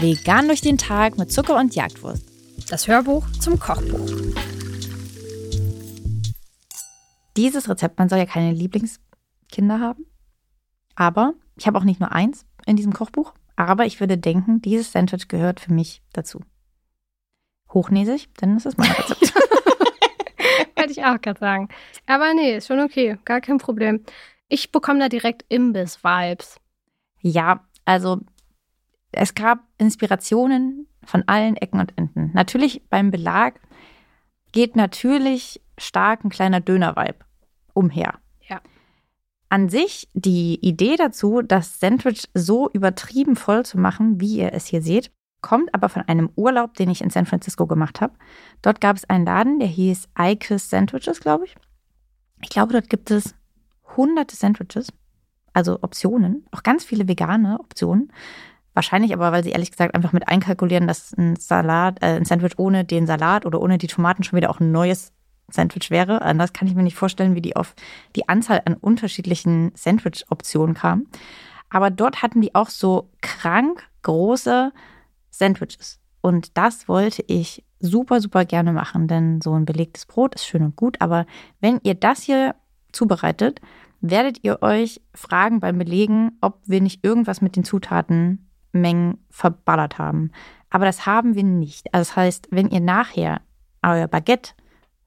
Vegan 0.00 0.46
durch 0.46 0.60
den 0.60 0.78
Tag 0.78 1.18
mit 1.18 1.32
Zucker 1.32 1.56
und 1.56 1.74
Jagdwurst. 1.74 2.22
Das 2.70 2.86
Hörbuch 2.86 3.26
zum 3.40 3.58
Kochbuch. 3.58 4.08
Dieses 7.36 7.68
Rezept, 7.68 7.98
man 7.98 8.08
soll 8.08 8.18
ja 8.18 8.26
keine 8.26 8.52
Lieblingskinder 8.52 9.80
haben. 9.80 10.06
Aber 10.94 11.34
ich 11.56 11.66
habe 11.66 11.78
auch 11.78 11.84
nicht 11.84 12.00
nur 12.00 12.12
eins 12.12 12.46
in 12.66 12.76
diesem 12.76 12.92
Kochbuch. 12.92 13.34
Aber 13.56 13.86
ich 13.86 13.98
würde 14.00 14.18
denken, 14.18 14.60
dieses 14.60 14.92
Sandwich 14.92 15.28
gehört 15.28 15.60
für 15.60 15.72
mich 15.72 16.02
dazu. 16.12 16.40
Hochnäsig, 17.72 18.32
denn 18.34 18.56
es 18.56 18.66
ist 18.66 18.78
mein 18.78 18.90
Rezept. 18.92 19.34
Wollte 20.76 20.92
ich 20.92 21.04
auch 21.04 21.20
gerade 21.20 21.40
sagen. 21.40 21.68
Aber 22.06 22.32
nee, 22.34 22.56
ist 22.56 22.68
schon 22.68 22.80
okay. 22.80 23.18
Gar 23.24 23.40
kein 23.40 23.58
Problem. 23.58 24.04
Ich 24.48 24.70
bekomme 24.70 25.00
da 25.00 25.08
direkt 25.08 25.44
Imbiss-Vibes. 25.48 26.60
Ja, 27.20 27.66
also 27.84 28.20
es 29.12 29.34
gab 29.34 29.60
Inspirationen 29.78 30.86
von 31.04 31.24
allen 31.26 31.56
Ecken 31.56 31.80
und 31.80 31.96
Enden. 31.96 32.30
Natürlich 32.34 32.82
beim 32.88 33.10
Belag 33.10 33.60
geht 34.52 34.76
natürlich 34.76 35.60
stark 35.78 36.24
ein 36.24 36.30
kleiner 36.30 36.60
Döner-Vibe 36.60 37.24
umher. 37.74 38.14
Ja. 38.48 38.60
An 39.48 39.68
sich 39.68 40.08
die 40.14 40.58
Idee 40.60 40.96
dazu, 40.96 41.42
das 41.42 41.80
Sandwich 41.80 42.28
so 42.34 42.70
übertrieben 42.70 43.36
voll 43.36 43.64
zu 43.64 43.78
machen, 43.78 44.20
wie 44.20 44.38
ihr 44.38 44.52
es 44.52 44.66
hier 44.66 44.82
seht, 44.82 45.10
kommt 45.40 45.74
aber 45.74 45.88
von 45.88 46.02
einem 46.02 46.30
Urlaub, 46.36 46.74
den 46.74 46.90
ich 46.90 47.02
in 47.02 47.10
San 47.10 47.26
Francisco 47.26 47.66
gemacht 47.66 48.00
habe. 48.00 48.14
Dort 48.62 48.80
gab 48.80 48.96
es 48.96 49.08
einen 49.08 49.26
Laden, 49.26 49.58
der 49.58 49.68
hieß 49.68 50.08
Ike's 50.18 50.70
Sandwiches, 50.70 51.20
glaube 51.20 51.44
ich. 51.44 51.54
Ich 52.42 52.48
glaube, 52.48 52.72
dort 52.72 52.88
gibt 52.88 53.10
es 53.10 53.34
hunderte 53.96 54.36
Sandwiches, 54.36 54.92
also 55.52 55.78
Optionen, 55.82 56.46
auch 56.52 56.62
ganz 56.62 56.84
viele 56.84 57.08
vegane 57.08 57.58
Optionen. 57.60 58.12
Wahrscheinlich 58.74 59.14
aber, 59.14 59.32
weil 59.32 59.42
sie 59.42 59.52
ehrlich 59.52 59.70
gesagt 59.70 59.94
einfach 59.94 60.12
mit 60.12 60.28
einkalkulieren, 60.28 60.86
dass 60.86 61.14
ein 61.16 61.36
Salat, 61.36 62.02
äh, 62.02 62.16
ein 62.16 62.26
Sandwich 62.26 62.58
ohne 62.58 62.84
den 62.84 63.06
Salat 63.06 63.46
oder 63.46 63.60
ohne 63.60 63.78
die 63.78 63.86
Tomaten 63.86 64.22
schon 64.22 64.36
wieder 64.36 64.50
auch 64.50 64.60
ein 64.60 64.70
neues 64.70 65.12
Sandwich 65.48 65.90
wäre. 65.90 66.20
Anders 66.22 66.52
kann 66.52 66.68
ich 66.68 66.74
mir 66.74 66.82
nicht 66.82 66.96
vorstellen, 66.96 67.34
wie 67.34 67.40
die 67.40 67.56
auf 67.56 67.74
die 68.16 68.28
Anzahl 68.28 68.60
an 68.64 68.74
unterschiedlichen 68.74 69.72
Sandwich-Optionen 69.74 70.74
kam. 70.74 71.06
Aber 71.70 71.90
dort 71.90 72.22
hatten 72.22 72.40
die 72.40 72.54
auch 72.54 72.68
so 72.68 73.10
krank 73.22 73.82
große 74.02 74.72
Sandwiches. 75.30 75.98
Und 76.20 76.56
das 76.56 76.88
wollte 76.88 77.24
ich 77.26 77.64
super, 77.80 78.20
super 78.20 78.44
gerne 78.44 78.72
machen, 78.72 79.08
denn 79.08 79.40
so 79.40 79.54
ein 79.54 79.64
belegtes 79.64 80.06
Brot 80.06 80.34
ist 80.34 80.46
schön 80.46 80.62
und 80.62 80.76
gut. 80.76 81.00
Aber 81.00 81.26
wenn 81.60 81.80
ihr 81.82 81.94
das 81.94 82.22
hier 82.22 82.54
zubereitet, 82.92 83.60
werdet 84.10 84.42
ihr 84.42 84.62
euch 84.62 85.00
fragen 85.14 85.60
beim 85.60 85.78
Belegen, 85.78 86.32
ob 86.40 86.60
wir 86.66 86.80
nicht 86.80 87.04
irgendwas 87.04 87.40
mit 87.40 87.56
den 87.56 87.64
Zutaten 87.64 88.50
Mengen 88.72 89.18
verballert 89.30 89.98
haben. 89.98 90.30
Aber 90.70 90.84
das 90.84 91.06
haben 91.06 91.34
wir 91.34 91.44
nicht. 91.44 91.92
Also 91.94 92.10
das 92.10 92.16
heißt, 92.16 92.48
wenn 92.50 92.68
ihr 92.68 92.80
nachher 92.80 93.40
euer 93.82 94.08
Baguette 94.08 94.52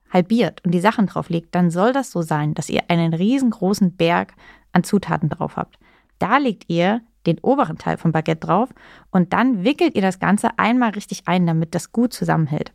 halbiert 0.10 0.64
und 0.66 0.72
die 0.72 0.80
Sachen 0.80 1.06
drauflegt, 1.06 1.54
dann 1.54 1.70
soll 1.70 1.94
das 1.94 2.12
so 2.12 2.22
sein, 2.22 2.54
dass 2.54 2.70
ihr 2.70 2.90
einen 2.90 3.14
riesengroßen 3.14 3.96
Berg 3.96 4.34
an 4.72 4.84
Zutaten 4.84 5.30
drauf 5.30 5.56
habt. 5.56 5.78
Da 6.18 6.38
legt 6.38 6.66
ihr 6.68 7.02
den 7.26 7.40
oberen 7.40 7.78
Teil 7.78 7.98
vom 7.98 8.12
Baguette 8.12 8.48
drauf 8.48 8.70
und 9.12 9.34
dann 9.34 9.64
wickelt 9.64 9.96
ihr 9.96 10.02
das 10.02 10.20
Ganze 10.20 10.58
einmal 10.58 10.92
richtig 10.92 11.28
ein, 11.28 11.46
damit 11.46 11.76
das 11.76 11.92
gut 11.92 12.14
zusammenhält. 12.14 12.74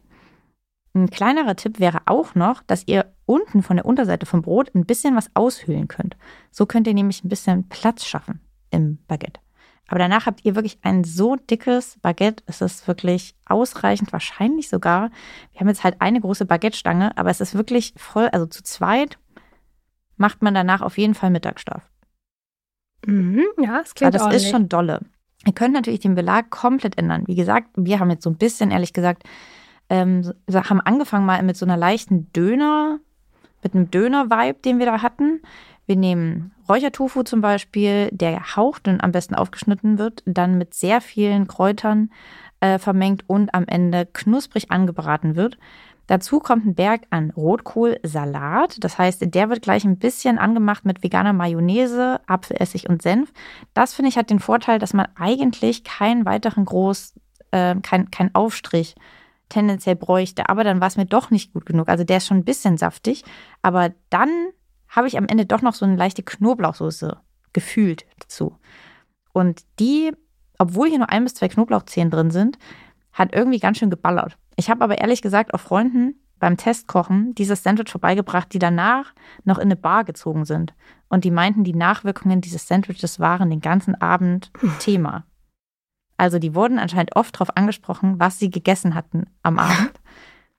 Ein 0.95 1.11
kleinerer 1.11 1.57
Tipp 1.57 1.81
wäre 1.81 2.03
auch 2.07 2.35
noch, 2.35 2.63
dass 2.63 2.87
ihr 2.87 3.14
unten 3.27 3.63
von 3.63 3.77
der 3.77 3.87
Unterseite 3.87 4.27
vom 4.27 4.43
Brot 4.43 4.75
ein 4.75 4.87
bisschen 4.87 5.17
was 5.17 5.31
aushöhlen 5.35 5.89
könnt. 5.89 6.17
So 6.51 6.67
könnt 6.67 6.87
ihr 6.87 6.95
nämlich 6.95 7.25
ein 7.25 7.29
bisschen 7.29 7.69
Platz 7.69 8.05
schaffen 8.05 8.41
im 8.71 8.99
Baguette. 9.07 9.41
Aber 9.89 9.99
danach 9.99 10.27
habt 10.27 10.45
ihr 10.45 10.55
wirklich 10.55 10.79
ein 10.83 11.05
so 11.05 11.37
dickes 11.37 11.99
Baguette. 12.01 12.43
Es 12.47 12.61
ist 12.61 12.89
wirklich 12.89 13.35
ausreichend, 13.47 14.13
wahrscheinlich 14.13 14.69
sogar. 14.69 15.11
Wir 15.53 15.61
haben 15.61 15.69
jetzt 15.69 15.85
halt 15.85 16.01
eine 16.01 16.21
große 16.21 16.47
Baguette-Stange, 16.47 17.17
aber 17.17 17.31
es 17.31 17.41
ist 17.41 17.55
wirklich 17.55 17.93
voll, 17.97 18.29
also 18.29 18.47
zu 18.47 18.63
zweit 18.63 19.19
macht 20.17 20.43
man 20.43 20.55
danach 20.55 20.81
auf 20.81 20.97
jeden 20.97 21.15
Fall 21.15 21.31
Mittagsschlaf. 21.31 21.91
Mhm, 23.07 23.45
ja, 23.61 23.79
das 23.79 23.95
klingt 23.95 24.09
Aber 24.09 24.13
das 24.13 24.23
ordentlich. 24.23 24.45
ist 24.45 24.51
schon 24.51 24.69
dolle. 24.69 25.01
Ihr 25.47 25.53
könnt 25.53 25.75
natürlich 25.75 26.01
den 26.01 26.15
Belag 26.15 26.51
komplett 26.51 26.97
ändern. 26.97 27.25
Wie 27.27 27.35
gesagt, 27.35 27.69
wir 27.77 28.01
haben 28.01 28.11
jetzt 28.11 28.25
so 28.25 28.31
ein 28.31 28.39
bisschen, 28.39 28.71
ehrlich 28.71 28.93
gesagt, 28.93 29.25
ähm, 29.91 30.33
haben 30.51 30.81
angefangen 30.81 31.27
mal 31.27 31.43
mit 31.43 31.57
so 31.57 31.67
einer 31.67 31.77
leichten 31.77 32.33
Döner, 32.33 33.01
mit 33.65 33.75
einem 33.75 33.91
Döner-Vibe, 33.91 34.61
den 34.65 34.79
wir 34.79 34.87
da 34.87 35.03
hatten. 35.03 35.43
Wir 35.87 35.97
nehmen 35.97 36.53
Räuchertofu 36.69 37.25
zum 37.25 37.41
Beispiel, 37.41 38.09
der 38.13 38.57
hauchdünn 38.57 39.01
am 39.01 39.13
besten 39.13 39.35
aufgeschnitten 39.35 39.99
wird, 39.99 40.23
dann 40.25 40.57
mit 40.57 40.73
sehr 40.75 41.01
vielen 41.01 41.47
Kräutern 41.47 42.11
äh, 42.61 42.79
vermengt 42.79 43.25
und 43.27 43.53
am 43.55 43.65
Ende 43.67 44.07
knusprig 44.07 44.71
angebraten 44.71 45.37
wird. 45.37 45.59
Dazu 46.07 46.39
kommt 46.39 46.67
ein 46.67 46.75
Berg 46.75 47.03
an 47.11 47.31
Rotkohlsalat. 47.31 48.83
Das 48.85 48.99
heißt, 48.99 49.35
der 49.35 49.49
wird 49.49 49.63
gleich 49.63 49.85
ein 49.85 49.99
bisschen 49.99 50.39
angemacht 50.39 50.85
mit 50.85 51.03
veganer 51.03 51.33
Mayonnaise, 51.33 52.21
Apfelessig 52.27 52.89
und 52.89 53.03
Senf. 53.03 53.33
Das 53.73 53.95
finde 53.95 54.11
ich 54.11 54.19
hat 54.19 54.31
den 54.31 54.41
Vorteil, 54.41 54.79
dass 54.79 54.93
man 54.93 55.09
eigentlich 55.17 55.83
keinen 55.85 56.27
weiteren 56.27 56.67
groß, 56.67 57.15
äh, 57.53 57.77
kein, 57.77 58.11
kein 58.11 58.35
Aufstrich 58.35 58.95
tendenziell 59.55 59.97
bräuchte. 59.97 60.49
Aber 60.49 60.65
dann 60.65 60.81
war 60.81 60.89
es 60.89 60.97
mir 60.97 61.07
doch 61.07 61.31
nicht 61.31 61.53
gut 61.53 61.65
genug. 61.65 61.89
Also 61.89 62.05
der 62.05 62.19
ist 62.19 62.27
schon 62.27 62.39
ein 62.39 62.45
bisschen 62.45 62.77
saftig. 62.77 63.25
Aber 63.63 63.93
dann 64.11 64.31
habe 64.89 65.07
ich 65.07 65.17
am 65.17 65.27
Ende 65.27 65.47
doch 65.47 65.63
noch 65.63 65.75
so 65.75 65.85
eine 65.85 65.97
leichte 65.97 66.23
Knoblauchsoße 66.23 67.17
gefühlt 67.53 68.05
dazu. 68.19 68.59
Und 69.33 69.63
die, 69.79 70.13
obwohl 70.59 70.89
hier 70.89 70.99
nur 70.99 71.11
ein 71.11 71.25
bis 71.25 71.35
zwei 71.35 71.49
Knoblauchzehen 71.49 72.11
drin 72.11 72.31
sind, 72.31 72.59
hat 73.13 73.33
irgendwie 73.33 73.61
ganz 73.61 73.79
schön 73.79 73.91
geballert. 73.91 74.37
Ich 74.57 74.71
habe 74.71 74.83
aber 74.83 74.99
ehrlich 74.99 75.23
gesagt 75.23 75.55
auch 75.55 75.61
Freunden 75.61 76.17
beim 76.41 76.57
Testkochen 76.57 77.35
dieses 77.35 77.63
Sandwich 77.63 77.91
vorbeigebracht, 77.91 78.53
die 78.53 78.59
danach 78.59 79.15
noch 79.45 79.59
in 79.59 79.65
eine 79.65 79.77
Bar 79.77 80.05
gezogen 80.05 80.45
sind. 80.45 80.75
Und 81.09 81.25
die 81.25 81.31
meinten, 81.31 81.63
die 81.63 81.75
Nachwirkungen 81.75 82.41
dieses 82.41 82.67
Sandwiches 82.67 83.21
waren 83.21 83.51
den 83.51 83.61
ganzen 83.61 83.95
Abend 84.01 84.51
Thema. 84.81 85.25
Also 86.17 86.39
die 86.39 86.55
wurden 86.55 86.79
anscheinend 86.79 87.17
oft 87.17 87.35
darauf 87.35 87.57
angesprochen, 87.57 88.19
was 88.19 88.39
sie 88.39 88.51
gegessen 88.51 88.95
hatten 88.95 89.25
am 89.43 89.59
Abend. 89.59 89.93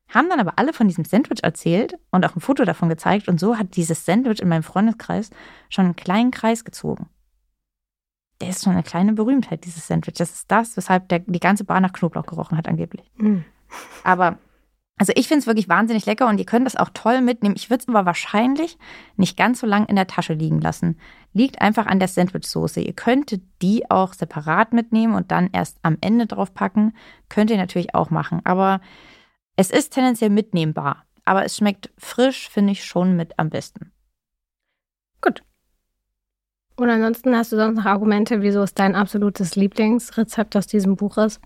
Haben 0.09 0.29
dann 0.29 0.39
aber 0.39 0.53
alle 0.57 0.73
von 0.73 0.87
diesem 0.87 1.05
Sandwich 1.05 1.43
erzählt 1.43 1.95
und 2.11 2.25
auch 2.25 2.35
ein 2.35 2.41
Foto 2.41 2.63
davon 2.63 2.89
gezeigt. 2.89 3.27
Und 3.27 3.39
so 3.39 3.57
hat 3.57 3.75
dieses 3.75 4.05
Sandwich 4.05 4.41
in 4.41 4.49
meinem 4.49 4.63
Freundeskreis 4.63 5.31
schon 5.69 5.85
einen 5.85 5.95
kleinen 5.95 6.31
Kreis 6.31 6.63
gezogen. 6.63 7.09
Der 8.41 8.49
ist 8.49 8.63
schon 8.63 8.73
eine 8.73 8.83
kleine 8.83 9.13
Berühmtheit, 9.13 9.63
dieses 9.65 9.87
Sandwich. 9.87 10.15
Das 10.15 10.31
ist 10.31 10.51
das, 10.51 10.75
weshalb 10.77 11.09
der, 11.09 11.19
die 11.19 11.39
ganze 11.39 11.63
Bar 11.63 11.79
nach 11.79 11.93
Knoblauch 11.93 12.25
gerochen 12.25 12.57
hat, 12.57 12.67
angeblich. 12.67 13.09
Mhm. 13.17 13.45
Aber, 14.03 14.37
also 14.97 15.11
ich 15.15 15.27
finde 15.27 15.41
es 15.41 15.47
wirklich 15.47 15.67
wahnsinnig 15.67 16.05
lecker 16.05 16.27
und 16.27 16.37
ihr 16.37 16.45
könnt 16.45 16.65
das 16.65 16.77
auch 16.77 16.89
toll 16.93 17.19
mitnehmen. 17.19 17.55
Ich 17.57 17.69
würde 17.69 17.81
es 17.81 17.89
aber 17.89 18.05
wahrscheinlich 18.05 18.77
nicht 19.17 19.35
ganz 19.35 19.59
so 19.59 19.67
lang 19.67 19.87
in 19.87 19.97
der 19.97 20.07
Tasche 20.07 20.33
liegen 20.33 20.61
lassen. 20.61 20.97
Liegt 21.33 21.61
einfach 21.61 21.85
an 21.85 21.99
der 21.99 22.07
Sandwich-Soße. 22.07 22.79
Ihr 22.79 22.93
könntet 22.93 23.43
die 23.61 23.89
auch 23.91 24.13
separat 24.13 24.71
mitnehmen 24.71 25.13
und 25.13 25.31
dann 25.31 25.49
erst 25.51 25.79
am 25.81 25.97
Ende 25.99 26.27
drauf 26.27 26.53
packen. 26.53 26.95
Könnt 27.27 27.51
ihr 27.51 27.57
natürlich 27.57 27.93
auch 27.93 28.09
machen. 28.09 28.39
Aber 28.45 28.79
es 29.57 29.69
ist 29.69 29.93
tendenziell 29.93 30.29
mitnehmbar. 30.29 31.03
Aber 31.25 31.43
es 31.43 31.57
schmeckt 31.57 31.91
frisch, 31.97 32.49
finde 32.49 32.71
ich 32.71 32.85
schon 32.85 33.17
mit 33.17 33.37
am 33.37 33.49
besten. 33.49 33.91
Gut. 35.19 35.43
Und 36.77 36.89
ansonsten 36.89 37.35
hast 37.35 37.51
du 37.51 37.57
sonst 37.57 37.77
noch 37.77 37.85
Argumente, 37.85 38.41
wieso 38.41 38.61
es 38.61 38.73
dein 38.73 38.95
absolutes 38.95 39.57
Lieblingsrezept 39.57 40.55
aus 40.55 40.67
diesem 40.67 40.95
Buch 40.95 41.17
ist? 41.17 41.41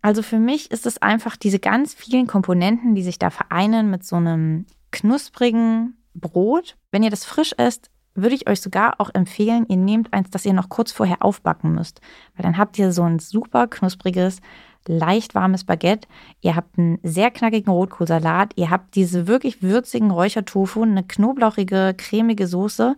Also 0.00 0.22
für 0.22 0.38
mich 0.38 0.70
ist 0.70 0.86
es 0.86 1.02
einfach 1.02 1.36
diese 1.36 1.58
ganz 1.58 1.94
vielen 1.94 2.26
Komponenten, 2.26 2.94
die 2.94 3.02
sich 3.02 3.18
da 3.18 3.30
vereinen 3.30 3.90
mit 3.90 4.04
so 4.04 4.16
einem 4.16 4.66
knusprigen 4.90 5.96
Brot. 6.14 6.76
Wenn 6.90 7.02
ihr 7.02 7.10
das 7.10 7.24
frisch 7.24 7.54
esst, 7.56 7.90
würde 8.14 8.34
ich 8.34 8.48
euch 8.48 8.60
sogar 8.60 9.00
auch 9.00 9.10
empfehlen, 9.14 9.66
ihr 9.68 9.76
nehmt 9.76 10.12
eins, 10.12 10.30
das 10.30 10.44
ihr 10.44 10.52
noch 10.52 10.68
kurz 10.68 10.90
vorher 10.90 11.22
aufbacken 11.22 11.72
müsst. 11.72 12.00
Weil 12.36 12.42
dann 12.42 12.58
habt 12.58 12.78
ihr 12.78 12.92
so 12.92 13.02
ein 13.02 13.18
super 13.18 13.68
knuspriges, 13.68 14.40
leicht 14.86 15.34
warmes 15.34 15.64
Baguette. 15.64 16.08
Ihr 16.40 16.56
habt 16.56 16.78
einen 16.78 16.98
sehr 17.02 17.30
knackigen 17.30 17.72
Rotkohlsalat. 17.72 18.52
Ihr 18.56 18.70
habt 18.70 18.94
diese 18.94 19.26
wirklich 19.26 19.62
würzigen 19.62 20.10
Räuchertofu, 20.10 20.82
eine 20.82 21.04
knoblauchige, 21.04 21.94
cremige 21.96 22.46
Soße. 22.46 22.96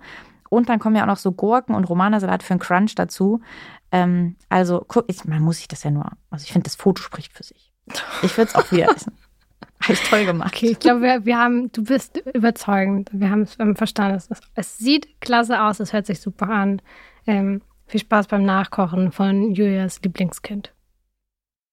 Und 0.49 0.69
dann 0.69 0.79
kommen 0.79 0.97
ja 0.97 1.03
auch 1.03 1.09
noch 1.09 1.17
so 1.17 1.33
Gurken 1.33 1.75
und 1.75 1.85
Romanersalat 1.85 2.43
für 2.43 2.55
einen 2.55 2.61
Crunch 2.61 2.95
dazu. 2.95 3.41
Ähm, 3.93 4.37
also, 4.49 4.85
guck, 4.87 5.05
ich, 5.09 5.25
man 5.25 5.43
muss 5.43 5.59
sich 5.59 5.69
das 5.69 5.83
ja 5.83 5.91
nur. 5.91 6.11
Also, 6.31 6.45
ich 6.45 6.53
finde, 6.53 6.65
das 6.65 6.77
Foto 6.77 7.03
spricht 7.03 7.33
für 7.33 7.43
sich. 7.43 7.73
Ich 8.23 8.37
würde 8.37 8.51
es 8.51 8.55
auch 8.55 8.71
wieder 8.71 8.95
essen. 8.95 9.13
Habe 9.83 9.95
ich 9.95 10.03
toll 10.03 10.27
gemacht. 10.27 10.55
Okay, 10.55 10.71
ich 10.73 10.79
glaube, 10.79 11.01
wir, 11.03 11.25
wir 11.25 11.39
haben, 11.39 11.73
du 11.73 11.85
bist 11.85 12.19
überzeugend. 12.35 13.11
Wir 13.13 13.31
haben 13.31 13.43
es 13.43 13.57
verstanden. 13.77 14.17
Es, 14.17 14.29
es 14.55 14.79
sieht 14.79 15.21
klasse 15.21 15.63
aus, 15.63 15.81
es 15.81 15.93
hört 15.93 16.07
sich 16.07 16.21
super 16.21 16.51
an. 16.51 16.83
Ähm, 17.27 17.63
viel 17.87 18.01
Spaß 18.01 18.27
beim 18.27 18.45
Nachkochen 18.45 19.11
von 19.11 19.53
Julias 19.53 20.01
Lieblingskind. 20.03 20.73